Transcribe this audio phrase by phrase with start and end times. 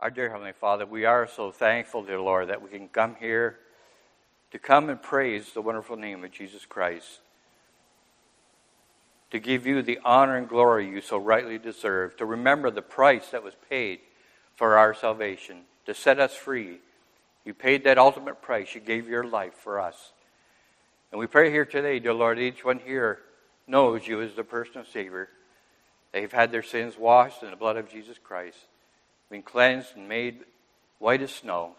[0.00, 3.58] Our dear Heavenly Father, we are so thankful, dear Lord, that we can come here
[4.52, 7.18] to come and praise the wonderful name of Jesus Christ,
[9.32, 13.30] to give you the honor and glory you so rightly deserve, to remember the price
[13.30, 13.98] that was paid
[14.54, 16.78] for our salvation, to set us free.
[17.44, 18.76] You paid that ultimate price.
[18.76, 20.12] You gave your life for us.
[21.10, 23.18] And we pray here today, dear Lord, each one here
[23.66, 25.28] knows you as the personal Savior.
[26.12, 28.58] They've had their sins washed in the blood of Jesus Christ,
[29.30, 30.44] been cleansed and made
[30.98, 31.72] white as snow.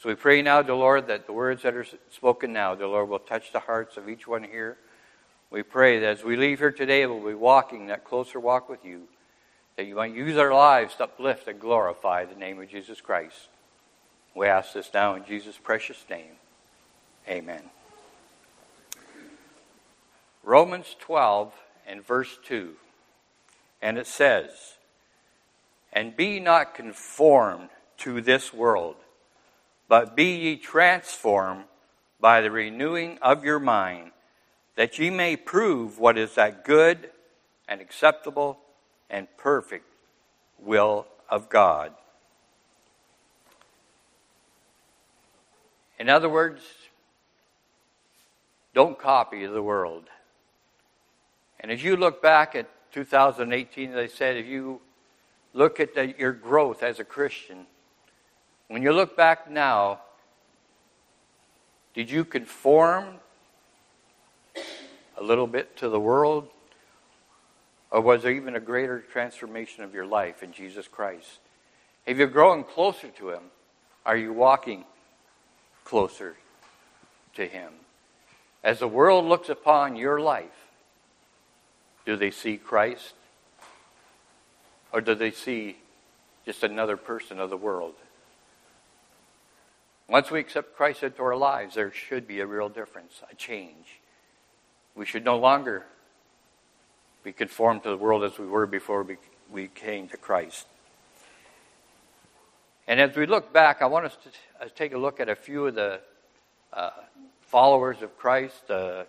[0.00, 3.08] So we pray now, dear Lord, that the words that are spoken now, dear Lord,
[3.08, 4.76] will touch the hearts of each one here.
[5.50, 8.84] We pray that as we leave here today, we'll be walking that closer walk with
[8.84, 9.02] you,
[9.76, 13.48] that you might use our lives to uplift and glorify the name of Jesus Christ.
[14.34, 16.32] We ask this now in Jesus' precious name.
[17.28, 17.62] Amen.
[20.42, 21.52] Romans 12
[21.86, 22.72] and verse 2.
[23.80, 24.48] And it says,
[25.92, 28.96] And be not conformed to this world,
[29.88, 31.64] but be ye transformed
[32.18, 34.12] by the renewing of your mind,
[34.76, 37.10] that ye may prove what is that good
[37.68, 38.58] and acceptable
[39.10, 39.84] and perfect
[40.58, 41.92] will of God.
[45.98, 46.62] In other words,
[48.74, 50.04] don't copy the world.
[51.60, 54.80] And as you look back at 2018, they said, if you
[55.54, 57.66] look at the, your growth as a Christian,
[58.68, 60.00] when you look back now,
[61.94, 63.16] did you conform
[65.16, 66.48] a little bit to the world?
[67.90, 71.40] Or was there even a greater transformation of your life in Jesus Christ?
[72.06, 73.42] Have you grown closer to Him?
[74.06, 74.84] Are you walking
[75.84, 76.36] closer
[77.34, 77.72] to Him?
[78.64, 80.68] As the world looks upon your life,
[82.06, 83.14] do they see Christ?
[84.92, 85.76] Or do they see
[86.44, 87.94] just another person of the world?
[90.08, 94.00] Once we accept Christ into our lives, there should be a real difference, a change.
[94.94, 95.86] We should no longer
[97.24, 99.06] be conformed to the world as we were before
[99.50, 100.66] we, came to Christ.
[102.88, 105.36] And as we look back, I want us to uh, take a look at a
[105.36, 106.00] few of the
[106.72, 106.90] uh,
[107.42, 109.04] followers of Christ, uh,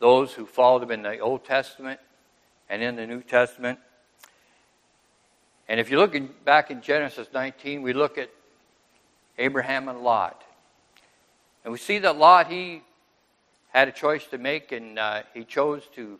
[0.00, 2.00] those who followed him in the Old Testament
[2.68, 3.78] and in the New Testament.
[5.68, 8.30] And if you look in, back in Genesis 19, we look at
[9.36, 10.42] Abraham and Lot.
[11.62, 12.82] And we see that Lot, he
[13.70, 16.18] had a choice to make, and uh, he chose to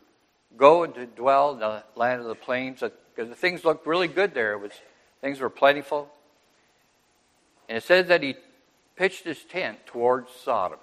[0.55, 4.07] go and to dwell in the land of the plains because the things looked really
[4.07, 4.53] good there.
[4.53, 4.71] It was,
[5.21, 6.09] things were plentiful.
[7.67, 8.35] And it says that he
[8.95, 10.79] pitched his tent towards Sodom.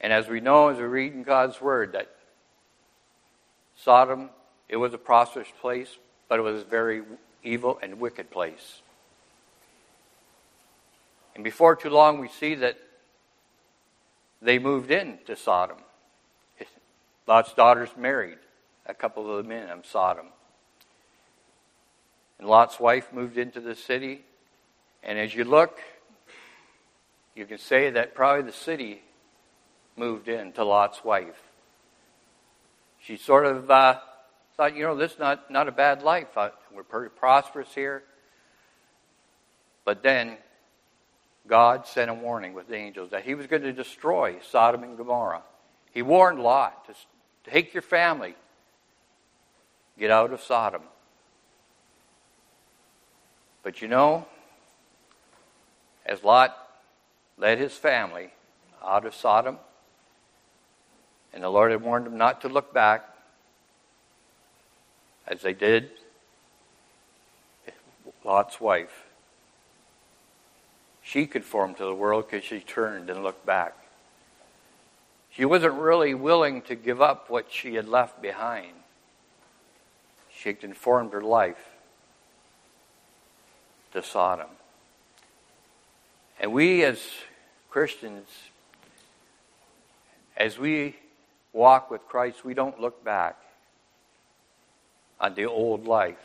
[0.00, 2.08] And as we know, as we read in God's Word, that
[3.76, 4.30] Sodom,
[4.68, 5.96] it was a prosperous place,
[6.28, 7.02] but it was a very
[7.42, 8.82] evil and wicked place.
[11.34, 12.78] And before too long, we see that
[14.42, 15.78] they moved into Sodom.
[17.26, 18.38] Lot's daughters married
[18.86, 20.26] a couple of the men of Sodom.
[22.38, 24.22] And Lot's wife moved into the city.
[25.02, 25.78] And as you look,
[27.34, 29.02] you can say that probably the city
[29.96, 31.40] moved in to Lot's wife.
[33.00, 34.00] She sort of uh,
[34.58, 36.36] thought, you know, this is not, not a bad life.
[36.36, 38.02] Uh, we're pretty prosperous here.
[39.84, 40.36] But then
[41.46, 44.96] God sent a warning with the angels that he was going to destroy Sodom and
[44.96, 45.42] Gomorrah.
[45.92, 46.94] He warned Lot to
[47.48, 48.34] take your family,
[49.96, 50.82] get out of Sodom.
[53.62, 54.26] But you know,
[56.04, 56.56] as Lot
[57.36, 58.32] led his family
[58.84, 59.58] out of Sodom,
[61.32, 63.08] and the Lord had warned him not to look back,
[65.28, 65.90] as they did
[68.24, 69.04] Lot's wife.
[71.02, 73.74] She conformed to the world because she turned and looked back.
[75.30, 78.72] She wasn't really willing to give up what she had left behind.
[80.34, 81.70] She had conformed her life
[83.92, 84.48] to Sodom.
[86.40, 87.00] And we as
[87.70, 88.28] Christians,
[90.36, 90.96] as we
[91.52, 93.36] walk with Christ, we don't look back
[95.20, 96.16] on the old life.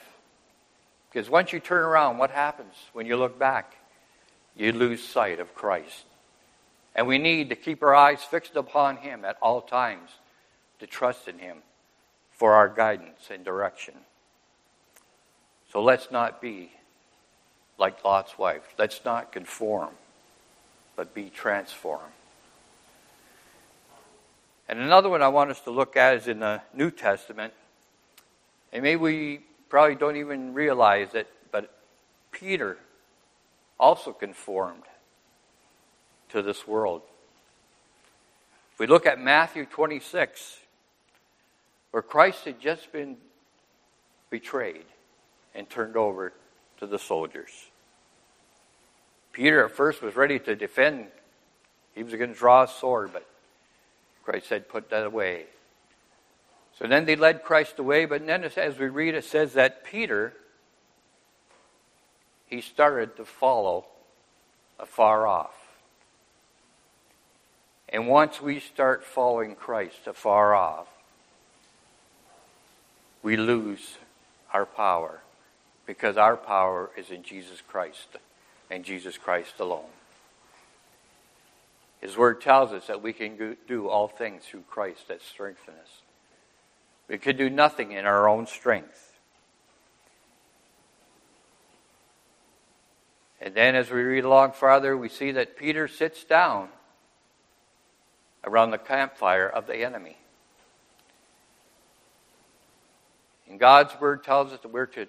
[1.11, 3.75] Because once you turn around, what happens when you look back?
[4.55, 6.05] You lose sight of Christ.
[6.95, 10.09] And we need to keep our eyes fixed upon Him at all times,
[10.79, 11.57] to trust in Him
[12.31, 13.95] for our guidance and direction.
[15.71, 16.71] So let's not be
[17.79, 18.61] like Lot's wife.
[18.77, 19.89] Let's not conform,
[20.95, 22.03] but be transformed.
[24.69, 27.53] And another one I want us to look at is in the New Testament.
[28.73, 29.39] And maybe we
[29.69, 31.71] probably don't even realize it, but
[32.31, 32.77] Peter
[33.79, 34.83] also conformed
[36.29, 37.03] to this world.
[38.73, 40.57] If we look at Matthew 26,
[41.91, 43.17] where Christ had just been
[44.31, 44.85] betrayed
[45.53, 46.33] and turned over
[46.79, 47.51] to the soldiers.
[49.31, 51.05] Peter at first was ready to defend.
[51.93, 53.27] He was going to draw a sword, but
[54.23, 55.45] Christ said, Put that away.
[56.79, 60.33] So then they led Christ away, but then as we read, it says that Peter,
[62.47, 63.85] he started to follow
[64.79, 65.55] afar off.
[67.89, 70.87] And once we start following Christ afar off,
[73.21, 73.97] we lose
[74.51, 75.21] our power
[75.85, 78.17] because our power is in Jesus Christ
[78.71, 79.89] and Jesus Christ alone.
[82.01, 86.01] His word tells us that we can do all things through Christ that strengthen us.
[87.13, 89.13] We could do nothing in our own strength.
[93.39, 96.69] And then as we read along farther, we see that Peter sits down
[98.43, 100.17] around the campfire of the enemy.
[103.47, 105.05] And God's word tells us that we're to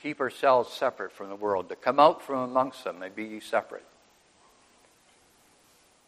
[0.00, 3.86] keep ourselves separate from the world, to come out from amongst them and be separate.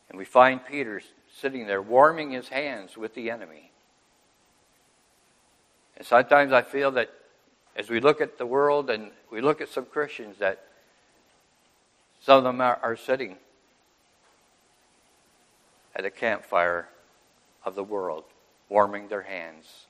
[0.08, 1.02] And we find Peter
[1.36, 3.72] sitting there warming his hands with the enemy.
[5.96, 7.10] And sometimes I feel that
[7.76, 10.64] as we look at the world and we look at some Christians, that
[12.20, 13.36] some of them are, are sitting
[15.94, 16.88] at a campfire
[17.64, 18.24] of the world,
[18.68, 19.86] warming their hands.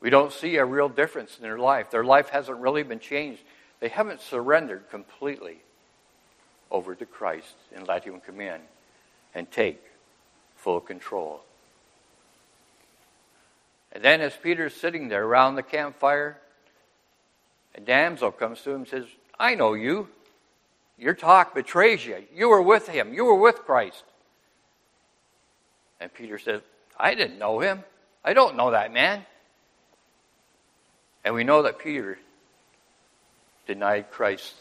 [0.00, 1.90] We don't see a real difference in their life.
[1.90, 3.42] Their life hasn't really been changed.
[3.80, 5.58] They haven't surrendered completely
[6.70, 8.60] over to Christ and let Him come in
[9.34, 9.82] and take
[10.56, 11.42] full control.
[13.94, 16.38] And then, as Peter's sitting there around the campfire,
[17.74, 19.04] a damsel comes to him and says,
[19.38, 20.08] I know you.
[20.98, 22.24] Your talk betrays you.
[22.34, 24.02] You were with him, you were with Christ.
[26.00, 26.60] And Peter says,
[26.98, 27.84] I didn't know him.
[28.24, 29.24] I don't know that man.
[31.24, 32.18] And we know that Peter
[33.66, 34.54] denied Christ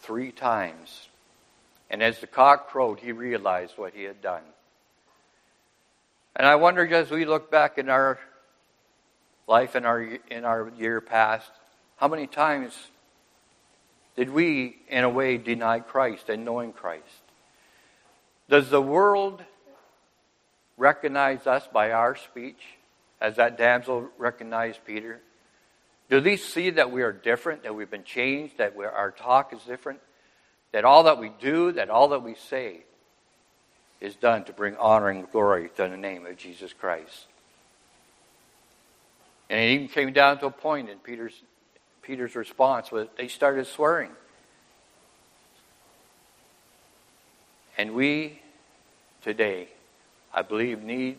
[0.00, 1.08] three times.
[1.88, 4.42] And as the cock crowed, he realized what he had done.
[6.36, 8.18] And I wonder, as we look back in our
[9.46, 11.50] life in our, in our year past,
[11.96, 12.74] how many times
[14.16, 17.04] did we, in a way, deny Christ and knowing Christ?
[18.48, 19.42] Does the world
[20.76, 22.60] recognize us by our speech,
[23.20, 25.20] as that damsel recognized Peter?
[26.10, 29.62] Do they see that we are different, that we've been changed, that our talk is
[29.62, 30.00] different,
[30.72, 32.82] that all that we do, that all that we say
[34.04, 37.26] is done to bring honor and glory to the name of Jesus Christ?
[39.48, 41.42] And it even came down to a point in Peter's,
[42.02, 44.10] Peter's response was they started swearing.
[47.78, 48.40] And we
[49.22, 49.68] today,
[50.32, 51.16] I believe, need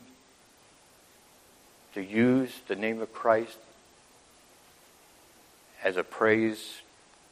[1.96, 3.58] to use the name of Christ
[5.84, 6.82] as a praise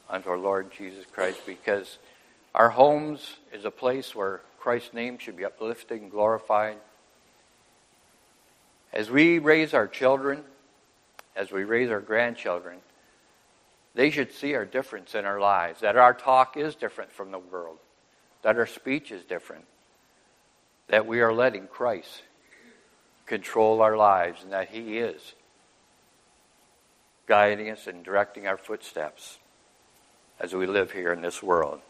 [0.10, 1.98] unto our Lord Jesus Christ because
[2.56, 6.78] our homes is a place where Christ's name should be uplifted and glorified.
[8.94, 10.42] As we raise our children,
[11.36, 12.78] as we raise our grandchildren,
[13.94, 17.40] they should see our difference in our lives, that our talk is different from the
[17.40, 17.78] world,
[18.44, 19.66] that our speech is different,
[20.88, 22.22] that we are letting Christ
[23.26, 25.34] control our lives, and that He is
[27.28, 29.40] guiding us and directing our footsteps
[30.40, 31.82] as we live here in this world.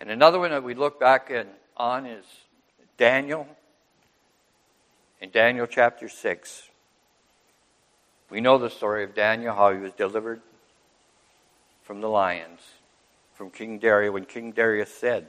[0.00, 2.24] And another one that we look back in, on is
[2.96, 3.46] Daniel.
[5.20, 6.62] In Daniel chapter 6,
[8.30, 10.40] we know the story of Daniel, how he was delivered
[11.82, 12.60] from the lions,
[13.34, 15.26] from King Darius, when King Darius said,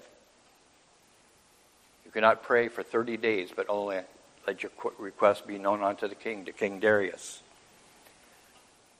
[2.06, 4.00] You cannot pray for 30 days, but only
[4.48, 7.42] let your request be known unto the king, to King Darius.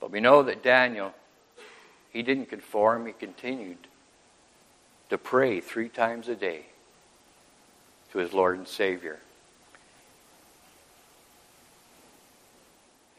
[0.00, 1.14] But we know that Daniel,
[2.10, 3.78] he didn't conform, he continued
[5.12, 6.64] to pray three times a day
[8.10, 9.18] to his Lord and Savior.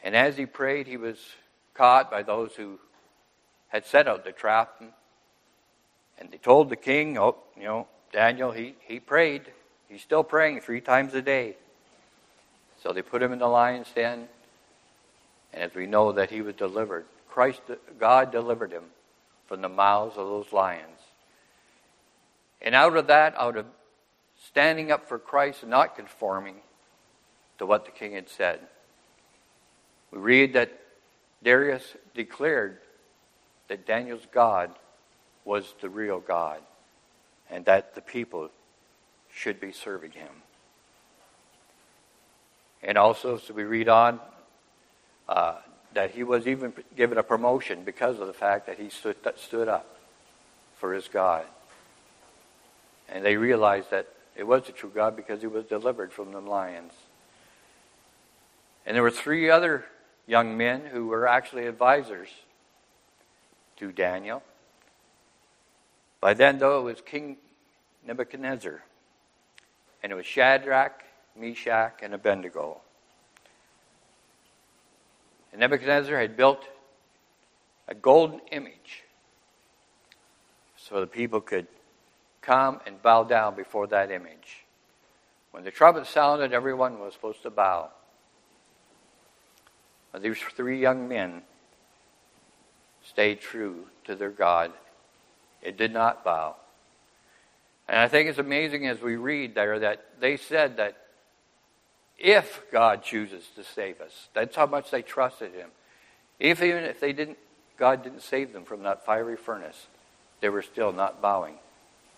[0.03, 1.19] And as he prayed, he was
[1.75, 2.79] caught by those who
[3.67, 4.81] had set out to trap.
[6.17, 9.43] And they told the king, oh, you know, Daniel, he, he prayed.
[9.87, 11.57] He's still praying three times a day.
[12.81, 14.27] So they put him in the lion's den,
[15.53, 17.61] and as we know that he was delivered, Christ,
[17.99, 18.85] God delivered him
[19.47, 20.92] from the mouths of those lions.
[22.63, 23.65] And out of that, out of
[24.47, 26.55] standing up for Christ and not conforming
[27.57, 28.59] to what the king had said,
[30.11, 30.71] we read that
[31.43, 32.77] Darius declared
[33.67, 34.71] that Daniel's God
[35.45, 36.59] was the real God
[37.49, 38.49] and that the people
[39.33, 40.29] should be serving him.
[42.81, 44.19] And also, so we read on,
[45.27, 45.55] uh,
[45.93, 49.67] that he was even given a promotion because of the fact that he stood, stood
[49.67, 49.97] up
[50.75, 51.45] for his God.
[53.09, 56.39] And they realized that it was the true God because he was delivered from the
[56.39, 56.93] lions.
[58.85, 59.85] And there were three other
[60.27, 62.29] young men who were actually advisors
[63.77, 64.43] to Daniel.
[66.19, 67.37] By then, though, it was King
[68.05, 68.81] Nebuchadnezzar.
[70.01, 71.03] And it was Shadrach,
[71.35, 72.81] Meshach, and Abednego.
[75.51, 76.65] And Nebuchadnezzar had built
[77.87, 79.03] a golden image
[80.77, 81.67] so the people could
[82.43, 84.63] come and bow down before that image.
[85.51, 87.89] When the trumpet sounded, everyone was supposed to bow.
[90.11, 91.41] But these three young men
[93.03, 94.71] stayed true to their God.
[95.61, 96.55] It did not bow.
[97.87, 100.97] And I think it's amazing as we read there that they said that
[102.17, 104.29] if God chooses to save us.
[104.33, 105.69] That's how much they trusted Him.
[106.39, 107.37] If even if they didn't,
[107.77, 109.87] God didn't save them from that fiery furnace,
[110.39, 111.57] they were still not bowing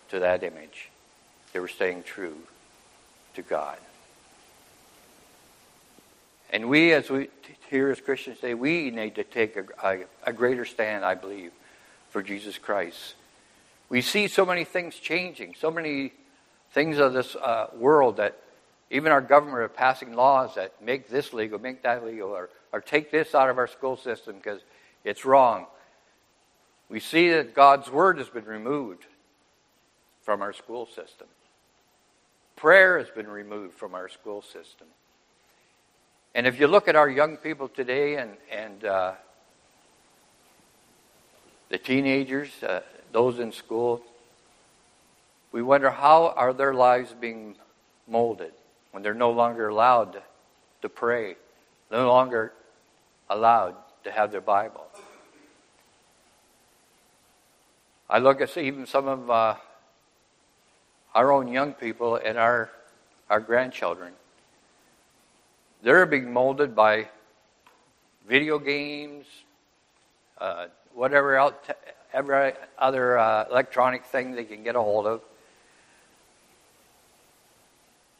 [0.09, 0.89] to that image.
[1.53, 2.37] They were staying true
[3.35, 3.77] to God.
[6.51, 7.29] And we, as we
[7.69, 11.51] here as Christians today, we need to take a, a, a greater stand, I believe,
[12.09, 13.15] for Jesus Christ.
[13.89, 16.13] We see so many things changing, so many
[16.71, 18.37] things of this uh, world that
[18.91, 22.81] even our government are passing laws that make this legal, make that legal, or, or
[22.81, 24.61] take this out of our school system because
[25.03, 25.65] it's wrong.
[26.89, 29.05] We see that God's word has been removed
[30.25, 31.27] from our school system.
[32.55, 34.87] Prayer has been removed from our school system.
[36.33, 39.13] And if you look at our young people today and, and uh,
[41.69, 44.01] the teenagers, uh, those in school,
[45.51, 47.55] we wonder how are their lives being
[48.07, 48.51] molded
[48.91, 50.21] when they're no longer allowed
[50.81, 51.35] to pray,
[51.91, 52.51] no longer
[53.29, 54.85] allowed to have their Bible.
[58.09, 59.55] I look at even some of uh,
[61.15, 62.69] our own young people and our,
[63.29, 64.13] our grandchildren.
[65.81, 67.07] They're being molded by
[68.27, 69.25] video games,
[70.39, 71.53] uh, whatever
[72.13, 75.21] every other uh, electronic thing they can get a hold of,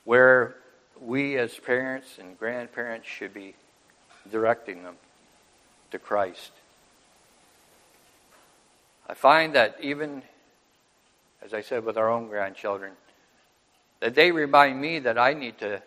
[0.05, 0.55] where
[1.01, 3.55] we as parents and grandparents should be
[4.31, 4.95] directing them
[5.91, 6.51] to Christ.
[9.09, 10.23] I find that even,
[11.45, 12.93] as I said, with our own grandchildren,
[13.99, 15.81] that they remind me that I need to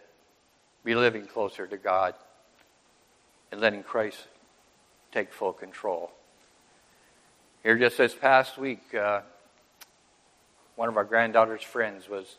[0.84, 2.14] be living closer to God
[3.50, 4.18] and letting Christ
[5.10, 6.12] take full control.
[7.64, 9.22] Here, just this past week, uh,
[10.76, 12.36] one of our granddaughter's friends was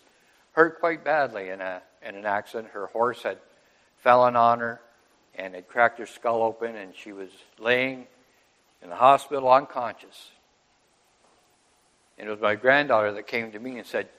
[0.53, 2.69] hurt quite badly in a in an accident.
[2.71, 3.37] Her horse had
[3.97, 4.79] fallen on her
[5.35, 8.07] and had cracked her skull open, and she was laying
[8.81, 10.31] in the hospital unconscious.
[12.19, 14.09] And it was my granddaughter that came to me and said,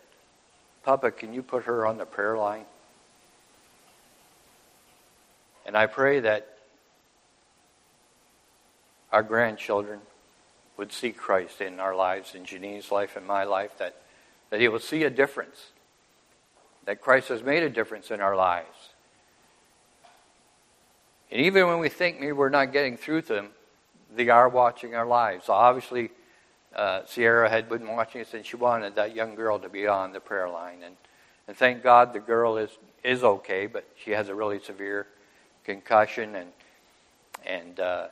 [0.82, 2.64] Papa, can you put her on the prayer line?
[5.66, 6.56] And I pray that
[9.12, 10.00] our grandchildren
[10.78, 13.96] would see Christ in our lives, in Janine's life in my life, that,
[14.48, 15.66] that he will see a difference
[16.86, 18.88] that Christ has made a difference in our lives.
[21.30, 23.48] And even when we think maybe we're not getting through to them,
[24.16, 25.46] they are watching our lives.
[25.46, 26.10] So obviously,
[26.74, 30.12] uh, Sierra had been watching us, and she wanted that young girl to be on
[30.12, 30.82] the prayer line.
[30.84, 30.96] And,
[31.48, 32.70] and thank God the girl is,
[33.02, 35.06] is okay, but she has a really severe
[35.64, 36.50] concussion, and,
[37.44, 38.08] and uh,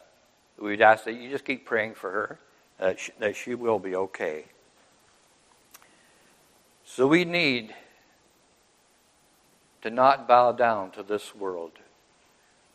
[0.61, 2.39] we'd ask that you just keep praying for her,
[2.79, 4.45] that she, that she will be okay.
[6.85, 7.75] So we need
[9.83, 11.73] to not bow down to this world.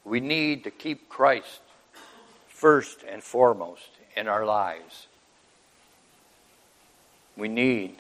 [0.06, 1.60] We need to keep Christ
[2.48, 5.08] first and foremost in our lives.
[7.36, 7.96] We need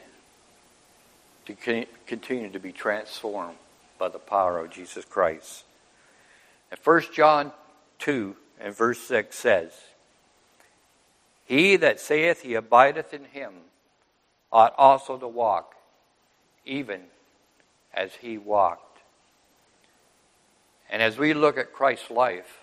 [1.46, 3.58] to continue to be transformed
[3.98, 5.64] by the power of Jesus Christ.
[6.72, 7.52] And 1 John
[8.00, 9.72] 2 and verse 6 says,
[11.46, 13.54] He that saith he abideth in him
[14.52, 15.76] ought also to walk,
[16.66, 17.02] even
[17.94, 19.00] as he walked.
[20.90, 22.60] And as we look at Christ's life,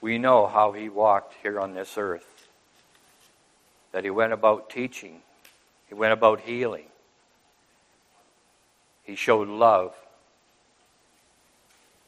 [0.00, 2.37] we know how he walked here on this earth.
[3.92, 5.22] That he went about teaching,
[5.88, 6.86] he went about healing,
[9.02, 9.94] he showed love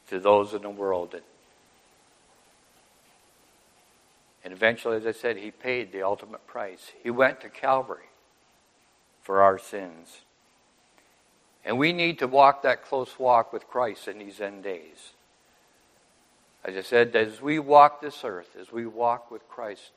[0.09, 1.15] to those in the world.
[4.43, 6.91] And eventually, as I said, he paid the ultimate price.
[7.03, 8.09] He went to Calvary
[9.21, 10.21] for our sins.
[11.63, 15.11] And we need to walk that close walk with Christ in these end days.
[16.63, 19.91] As I said, as we walk this earth, as we walk with Christ,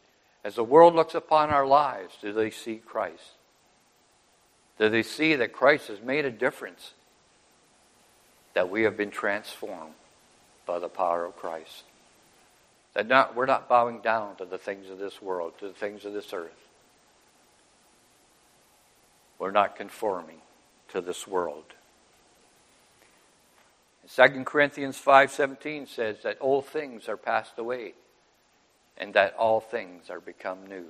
[0.44, 3.32] as the world looks upon our lives, do they see Christ?
[4.78, 6.92] Do they see that Christ has made a difference?
[8.52, 9.94] That we have been transformed
[10.66, 11.84] by the power of Christ?
[12.92, 16.04] That not, we're not bowing down to the things of this world, to the things
[16.04, 16.52] of this earth.
[19.38, 20.40] We're not conforming
[20.88, 21.64] to this world.
[24.14, 27.94] 2 Corinthians 5:17 says that old things are passed away
[28.96, 30.86] and that all things are become new.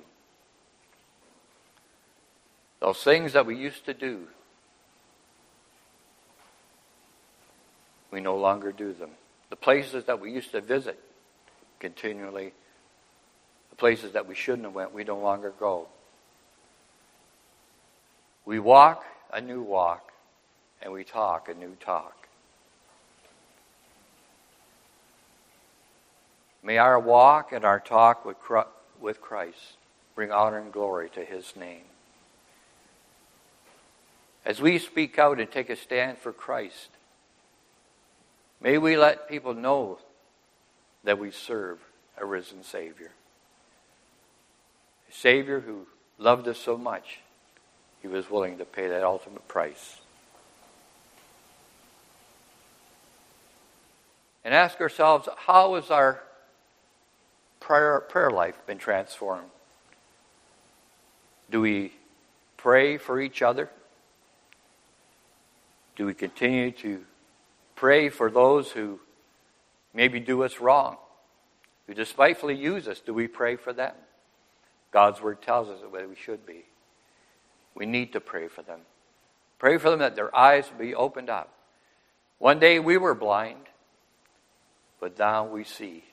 [2.80, 4.26] Those things that we used to do,
[8.10, 9.10] we no longer do them.
[9.50, 10.98] The places that we used to visit
[11.80, 12.52] continually,
[13.70, 15.86] the places that we shouldn't have went, we no longer go.
[18.44, 20.12] We walk a new walk,
[20.82, 22.23] and we talk a new talk.
[26.64, 29.76] May our walk and our talk with Christ
[30.14, 31.82] bring honor and glory to his name.
[34.46, 36.88] As we speak out and take a stand for Christ,
[38.62, 39.98] may we let people know
[41.02, 41.78] that we serve
[42.16, 43.10] a risen Savior.
[45.10, 45.86] A Savior who
[46.18, 47.20] loved us so much,
[48.00, 50.00] he was willing to pay that ultimate price.
[54.46, 56.22] And ask ourselves, how is our
[57.64, 59.48] prayer, prayer life been transformed?
[61.50, 61.92] Do we
[62.58, 63.70] pray for each other?
[65.96, 67.00] Do we continue to
[67.74, 69.00] pray for those who
[69.94, 70.98] maybe do us wrong,
[71.86, 73.00] who despitefully use us?
[73.00, 73.94] Do we pray for them?
[74.92, 76.64] God's word tells us that we should be.
[77.74, 78.80] We need to pray for them.
[79.58, 81.50] Pray for them that their eyes will be opened up.
[82.38, 83.66] One day we were blind,
[85.00, 86.04] but now we see.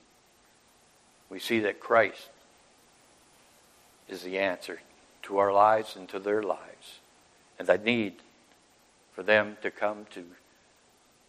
[1.32, 2.28] We see that Christ
[4.10, 4.82] is the answer
[5.24, 7.00] to our lives and to their lives.
[7.58, 8.16] And the need
[9.14, 10.26] for them to come to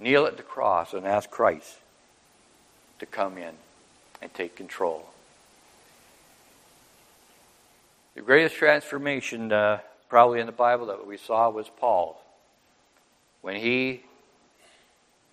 [0.00, 1.76] kneel at the cross and ask Christ
[2.98, 3.54] to come in
[4.20, 5.06] and take control.
[8.16, 12.20] The greatest transformation, uh, probably in the Bible, that we saw was Paul.
[13.40, 14.02] When he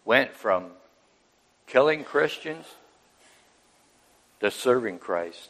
[0.05, 0.65] went from
[1.65, 2.65] killing Christians
[4.39, 5.49] to serving Christ.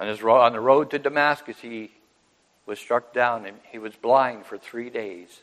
[0.00, 1.90] On, his, on the road to Damascus, he
[2.66, 5.40] was struck down and he was blind for three days.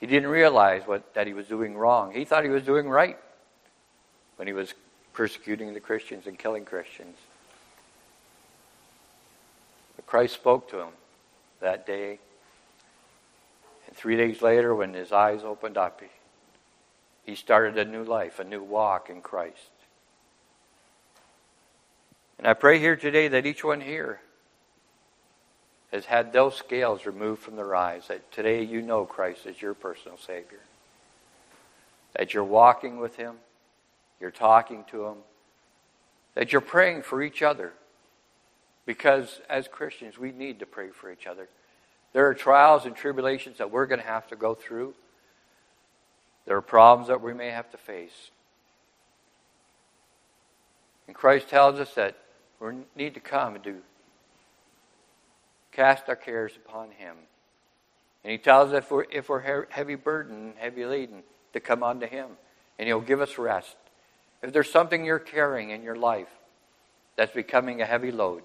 [0.00, 2.12] He didn't realize what, that he was doing wrong.
[2.12, 3.16] He thought he was doing right
[4.36, 4.74] when he was
[5.12, 7.16] persecuting the Christians and killing Christians.
[9.96, 10.88] But Christ spoke to him
[11.60, 12.18] that day.
[13.86, 16.02] And three days later, when his eyes opened up,
[17.24, 19.70] he, started a new life, a new walk in Christ.
[22.38, 24.20] And I pray here today that each one here
[25.92, 29.74] has had those scales removed from their eyes, that today you know Christ as your
[29.74, 30.60] personal Savior.
[32.16, 33.36] That you're walking with Him,
[34.20, 35.16] you're talking to Him,
[36.34, 37.72] that you're praying for each other.
[38.86, 41.48] Because as Christians, we need to pray for each other.
[42.12, 44.94] There are trials and tribulations that we're going to have to go through.
[46.46, 48.30] There are problems that we may have to face.
[51.06, 52.16] And Christ tells us that
[52.60, 53.82] we need to come and do
[55.72, 57.16] cast our cares upon him.
[58.22, 61.22] And he tells us if we're, if we're heavy burdened, heavy laden,
[61.54, 62.28] to come unto him.
[62.78, 63.76] And he'll give us rest.
[64.42, 66.28] If there's something you're carrying in your life
[67.16, 68.42] that's becoming a heavy load,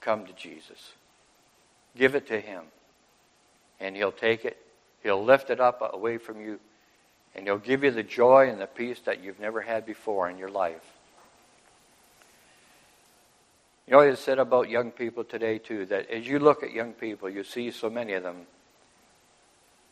[0.00, 0.92] come to Jesus.
[1.96, 2.64] Give it to him.
[3.80, 4.56] And he'll take it,
[5.02, 6.60] he'll lift it up away from you,
[7.34, 10.38] and he'll give you the joy and the peace that you've never had before in
[10.38, 10.84] your life.
[13.86, 16.72] You know, it is said about young people today, too, that as you look at
[16.72, 18.46] young people, you see so many of them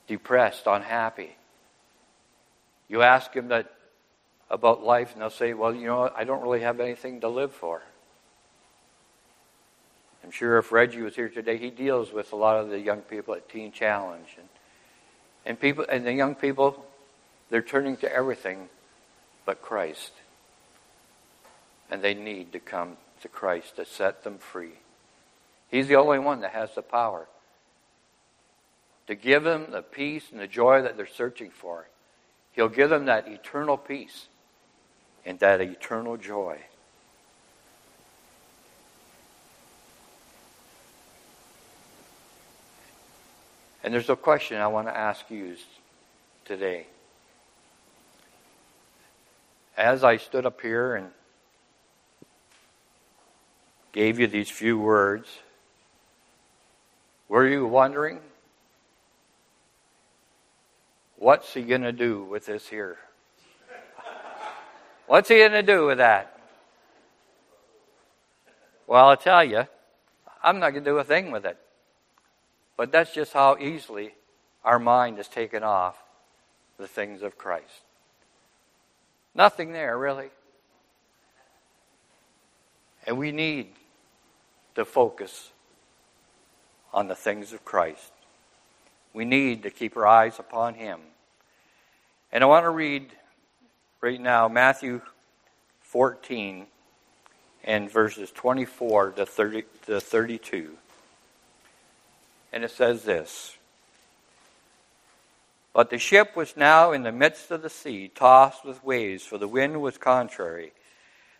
[0.06, 1.36] depressed, unhappy.
[2.88, 3.72] You ask them that
[4.50, 7.52] about life, and they'll say, Well, you know, I don't really have anything to live
[7.52, 7.82] for.
[10.24, 13.00] I'm sure if Reggie was here today, he deals with a lot of the young
[13.00, 14.28] people at Teen Challenge.
[14.36, 14.48] And,
[15.46, 16.84] and people and the young people,
[17.50, 18.68] they're turning to everything
[19.44, 20.12] but Christ.
[21.90, 24.74] And they need to come to Christ to set them free.
[25.70, 27.26] He's the only one that has the power
[29.06, 31.88] to give them the peace and the joy that they're searching for.
[32.52, 34.26] He'll give them that eternal peace
[35.26, 36.58] and that eternal joy.
[43.82, 45.56] And there's a question I want to ask you
[46.44, 46.86] today.
[49.80, 51.08] As I stood up here and
[53.92, 55.26] gave you these few words,
[57.30, 58.20] were you wondering,
[61.16, 62.98] what's he going to do with this here?
[65.06, 66.38] What's he going to do with that?
[68.86, 69.66] Well, I'll tell you,
[70.42, 71.56] I'm not going to do a thing with it.
[72.76, 74.14] But that's just how easily
[74.62, 75.96] our mind is taken off
[76.76, 77.80] the things of Christ.
[79.34, 80.30] Nothing there, really.
[83.06, 83.68] And we need
[84.74, 85.50] to focus
[86.92, 88.12] on the things of Christ.
[89.12, 91.00] We need to keep our eyes upon Him.
[92.32, 93.10] And I want to read
[94.00, 95.00] right now Matthew
[95.80, 96.66] 14
[97.64, 100.76] and verses 24 to, 30, to 32.
[102.52, 103.56] And it says this
[105.72, 109.38] But the ship was now in the midst of the sea, tossed with waves, for
[109.38, 110.72] the wind was contrary.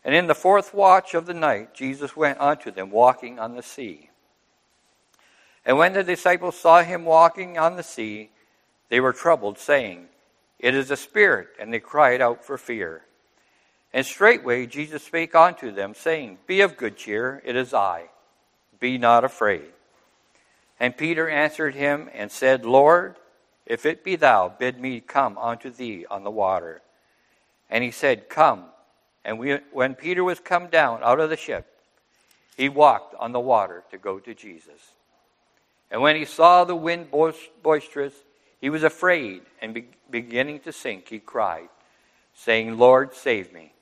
[0.04, 3.62] And in the fourth watch of the night, Jesus went unto them, walking on the
[3.62, 4.10] sea.
[5.64, 8.30] And when the disciples saw him walking on the sea,
[8.88, 10.06] they were troubled, saying,
[10.58, 13.02] It is a spirit, and they cried out for fear.
[13.92, 18.04] And straightway Jesus spake unto them, saying, Be of good cheer, it is I.
[18.78, 19.72] Be not afraid.
[20.78, 23.16] And Peter answered him and said, Lord,
[23.70, 26.82] if it be thou, bid me come unto thee on the water.
[27.70, 28.64] And he said, Come.
[29.24, 31.68] And we, when Peter was come down out of the ship,
[32.56, 34.90] he walked on the water to go to Jesus.
[35.88, 37.12] And when he saw the wind
[37.62, 38.14] boisterous,
[38.60, 41.68] he was afraid, and be, beginning to sink, he cried,
[42.34, 43.72] saying, Lord, save me.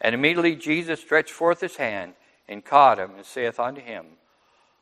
[0.00, 2.14] And immediately Jesus stretched forth his hand
[2.48, 4.06] and caught him, and saith unto him,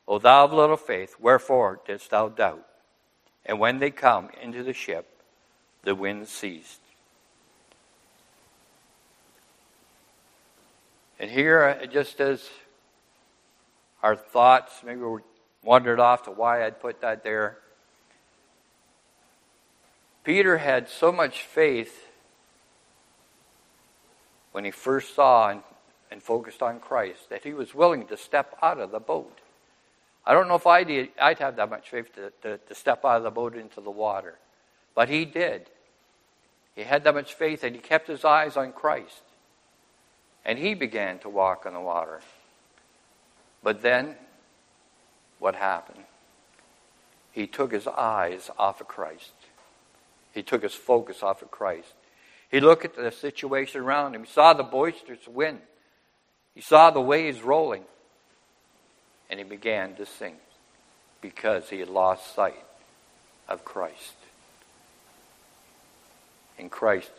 [0.07, 2.65] O thou of little faith, wherefore didst thou doubt?
[3.45, 5.07] And when they come into the ship,
[5.83, 6.79] the wind ceased.
[11.19, 12.49] And here, uh, just as
[14.03, 15.21] our thoughts maybe we
[15.63, 17.57] wandered off to why I'd put that there,
[20.23, 22.07] Peter had so much faith
[24.51, 25.61] when he first saw and,
[26.09, 29.39] and focused on Christ that he was willing to step out of the boat.
[30.25, 33.17] I don't know if I'd, I'd have that much faith to, to, to step out
[33.17, 34.35] of the boat into the water.
[34.95, 35.69] But he did.
[36.75, 39.21] He had that much faith and he kept his eyes on Christ.
[40.43, 42.21] And he began to walk on the water.
[43.63, 44.15] But then,
[45.39, 46.03] what happened?
[47.31, 49.31] He took his eyes off of Christ.
[50.33, 51.93] He took his focus off of Christ.
[52.49, 54.23] He looked at the situation around him.
[54.23, 55.59] He saw the boisterous wind.
[56.53, 57.83] He saw the waves rolling
[59.29, 60.37] and he began to sink
[61.21, 62.63] because he had lost sight
[63.47, 64.15] of Christ.
[66.57, 67.11] And Christ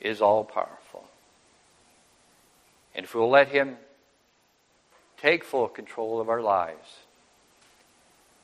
[0.00, 1.04] is all powerful.
[2.94, 3.76] And if we'll let him
[5.18, 6.98] take full control of our lives,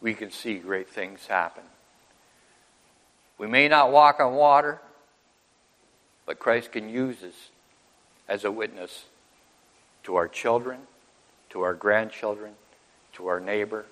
[0.01, 1.62] we can see great things happen.
[3.38, 4.81] We may not walk on water,
[6.27, 7.51] but Christ can use us
[8.29, 9.05] as a witness
[10.05, 10.81] to our children,
[11.53, 12.53] to our grandchildren,
[13.12, 13.85] to our neighbor.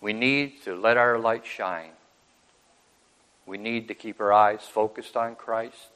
[0.00, 1.90] We need to let our light shine.
[3.46, 5.88] We need to keep our eyes focused on Christ.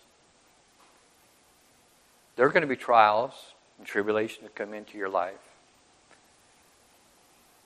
[2.36, 3.32] There are going to be trials
[3.78, 5.34] and tribulation that come into your life.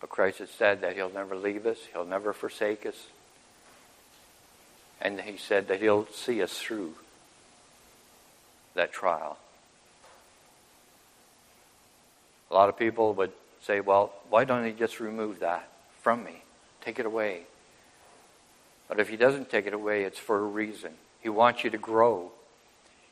[0.01, 3.07] But Christ has said that He'll never leave us, He'll never forsake us.
[5.01, 6.95] And He said that He'll see us through
[8.75, 9.39] that trial.
[12.51, 15.69] A lot of people would say, well, why don't he just remove that
[16.01, 16.43] from me?
[16.81, 17.43] Take it away.
[18.89, 20.93] But if he doesn't take it away, it's for a reason.
[21.21, 22.31] He wants you to grow.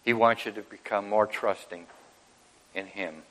[0.04, 1.86] He wants you to become more trusting
[2.74, 3.22] in him.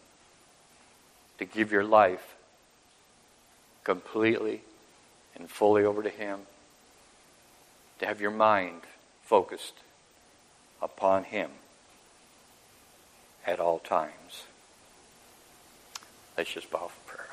[1.38, 2.36] To give your life
[3.84, 4.62] completely
[5.36, 6.42] and fully over to him.
[8.00, 8.82] To have your mind
[9.24, 9.76] focused
[10.82, 11.52] upon him
[13.46, 14.44] at all times.
[16.38, 17.28] Let's just bow for prayer.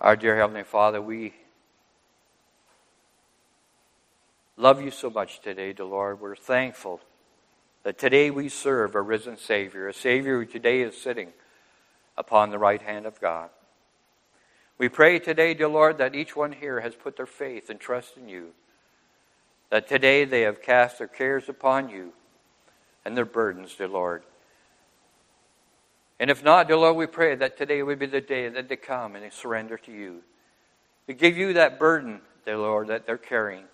[0.00, 1.34] Our dear Heavenly Father, we
[4.56, 6.20] love you so much today, dear Lord.
[6.20, 7.00] We're thankful
[7.82, 11.32] that today we serve a risen Savior, a Savior who today is sitting
[12.16, 13.50] upon the right hand of God.
[14.78, 18.16] We pray today, dear Lord, that each one here has put their faith and trust
[18.16, 18.52] in you.
[19.70, 22.12] that today they have cast their cares upon you
[23.04, 24.22] and their burdens, dear Lord.
[26.20, 28.76] And if not, dear Lord, we pray that today would be the day that they
[28.76, 30.22] come and they surrender to you.
[31.06, 33.64] To give you that burden, dear Lord, that they're carrying,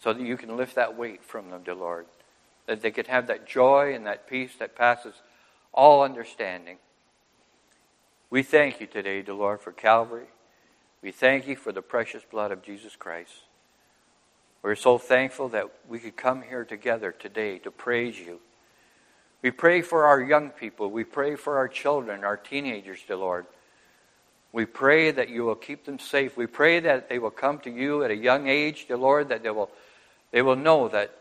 [0.00, 2.06] so that you can lift that weight from them, dear Lord.
[2.66, 5.14] That they could have that joy and that peace that passes
[5.72, 6.78] all understanding.
[8.30, 10.26] We thank you today, dear Lord, for Calvary.
[11.02, 13.32] We thank you for the precious blood of Jesus Christ.
[14.62, 18.40] We're so thankful that we could come here together today to praise you
[19.42, 20.90] we pray for our young people.
[20.90, 23.46] We pray for our children, our teenagers, dear Lord.
[24.52, 26.36] We pray that you will keep them safe.
[26.36, 29.42] We pray that they will come to you at a young age, dear Lord, that
[29.42, 29.70] they will,
[30.30, 31.12] they will know that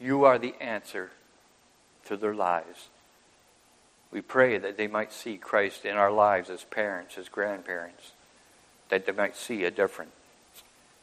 [0.00, 1.10] you are the answer
[2.06, 2.88] to their lives.
[4.10, 8.12] We pray that they might see Christ in our lives as parents, as grandparents,
[8.88, 10.10] that they might see a difference.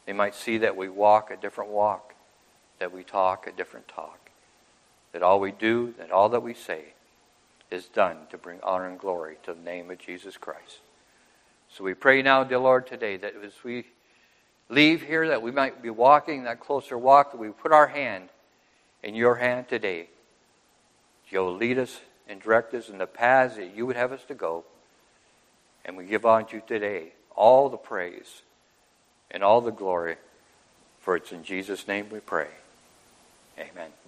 [0.04, 2.14] They might see that we walk a different walk,
[2.78, 4.29] that we talk a different talk
[5.12, 6.84] that all we do, that all that we say
[7.70, 10.78] is done to bring honor and glory to the name of Jesus Christ.
[11.72, 13.86] So we pray now, dear Lord, today that as we
[14.68, 18.28] leave here, that we might be walking that closer walk, that we put our hand
[19.02, 20.08] in your hand today.
[21.28, 24.34] You'll lead us and direct us in the paths that you would have us to
[24.34, 24.64] go.
[25.84, 28.42] And we give unto you today all the praise
[29.30, 30.16] and all the glory,
[31.00, 32.48] for it's in Jesus' name we pray.
[33.58, 33.99] Amen.